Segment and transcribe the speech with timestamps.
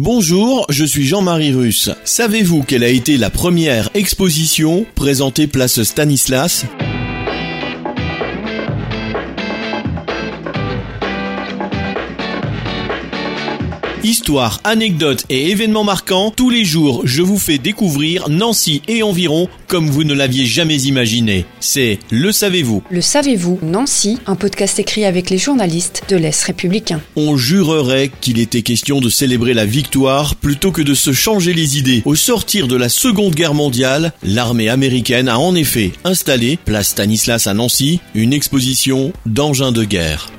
[0.00, 1.90] Bonjour, je suis Jean-Marie Russe.
[2.04, 6.66] Savez-vous quelle a été la première exposition présentée place Stanislas?
[14.08, 19.50] Histoire, anecdotes et événements marquants, tous les jours je vous fais découvrir Nancy et environ
[19.66, 21.44] comme vous ne l'aviez jamais imaginé.
[21.60, 27.02] C'est Le Savez-vous Le savez-vous, Nancy, un podcast écrit avec les journalistes de l'Est républicain.
[27.16, 31.76] On jurerait qu'il était question de célébrer la victoire plutôt que de se changer les
[31.76, 32.02] idées.
[32.06, 37.46] Au sortir de la Seconde Guerre mondiale, l'armée américaine a en effet installé, place Stanislas
[37.46, 40.30] à Nancy, une exposition d'engins de guerre.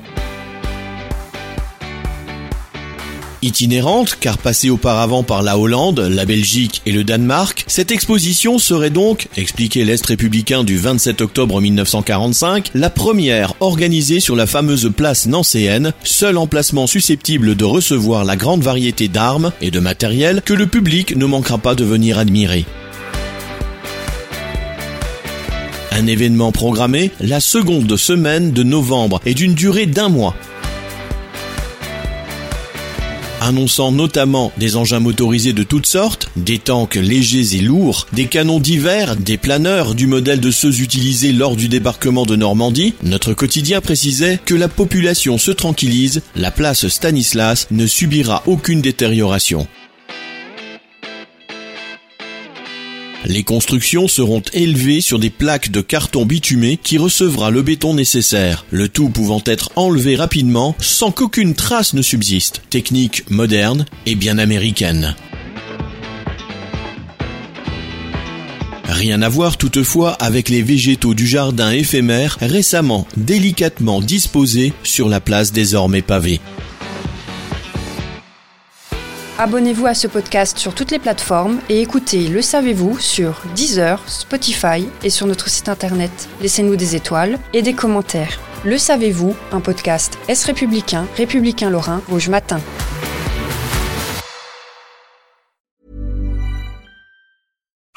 [3.42, 8.90] Itinérante, car passée auparavant par la Hollande, la Belgique et le Danemark, cette exposition serait
[8.90, 15.26] donc, expliquait l'Est républicain du 27 octobre 1945, la première organisée sur la fameuse place
[15.26, 20.66] nancéenne, seul emplacement susceptible de recevoir la grande variété d'armes et de matériel que le
[20.66, 22.66] public ne manquera pas de venir admirer.
[25.92, 30.34] Un événement programmé la seconde semaine de novembre et d'une durée d'un mois
[33.40, 38.60] annonçant notamment des engins motorisés de toutes sortes, des tanks légers et lourds, des canons
[38.60, 43.80] divers, des planeurs du modèle de ceux utilisés lors du débarquement de Normandie, notre quotidien
[43.80, 49.66] précisait que la population se tranquillise, la place Stanislas ne subira aucune détérioration.
[53.24, 58.64] Les constructions seront élevées sur des plaques de carton bitumé qui recevra le béton nécessaire,
[58.70, 62.62] le tout pouvant être enlevé rapidement sans qu'aucune trace ne subsiste.
[62.70, 65.14] Technique moderne et bien américaine.
[68.84, 75.20] Rien à voir toutefois avec les végétaux du jardin éphémère récemment délicatement disposés sur la
[75.20, 76.40] place désormais pavée.
[79.40, 84.86] Abonnez-vous à ce podcast sur toutes les plateformes et écoutez Le Savez-vous sur Deezer, Spotify
[85.02, 86.28] et sur notre site internet.
[86.42, 88.38] Laissez-nous des étoiles et des commentaires.
[88.66, 92.60] Le Savez-vous, un podcast Est républicain, républicain lorrain, Rouge Matin.